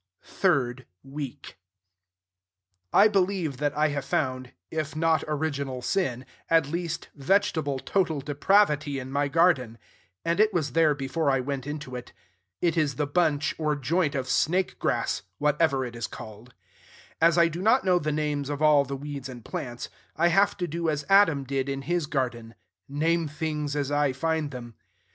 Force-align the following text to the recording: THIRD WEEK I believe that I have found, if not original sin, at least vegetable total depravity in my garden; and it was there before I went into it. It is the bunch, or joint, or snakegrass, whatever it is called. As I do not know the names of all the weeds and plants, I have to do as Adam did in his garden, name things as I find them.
THIRD 0.23 0.87
WEEK 1.03 1.59
I 2.91 3.07
believe 3.07 3.57
that 3.57 3.77
I 3.77 3.89
have 3.89 4.03
found, 4.03 4.51
if 4.71 4.95
not 4.95 5.23
original 5.27 5.83
sin, 5.83 6.25
at 6.49 6.67
least 6.67 7.09
vegetable 7.13 7.77
total 7.77 8.19
depravity 8.19 8.97
in 8.97 9.11
my 9.11 9.27
garden; 9.27 9.77
and 10.25 10.39
it 10.39 10.51
was 10.55 10.71
there 10.71 10.95
before 10.95 11.29
I 11.29 11.39
went 11.39 11.67
into 11.67 11.95
it. 11.95 12.13
It 12.63 12.75
is 12.77 12.95
the 12.95 13.05
bunch, 13.05 13.53
or 13.59 13.75
joint, 13.75 14.15
or 14.15 14.23
snakegrass, 14.23 15.21
whatever 15.37 15.85
it 15.85 15.95
is 15.95 16.07
called. 16.07 16.55
As 17.21 17.37
I 17.37 17.47
do 17.47 17.61
not 17.61 17.85
know 17.85 17.99
the 17.99 18.11
names 18.11 18.49
of 18.49 18.59
all 18.59 18.83
the 18.85 18.97
weeds 18.97 19.29
and 19.29 19.45
plants, 19.45 19.87
I 20.15 20.29
have 20.29 20.57
to 20.57 20.67
do 20.67 20.89
as 20.89 21.05
Adam 21.09 21.43
did 21.43 21.69
in 21.69 21.83
his 21.83 22.07
garden, 22.07 22.55
name 22.89 23.27
things 23.27 23.75
as 23.75 23.91
I 23.91 24.13
find 24.13 24.49
them. 24.49 24.73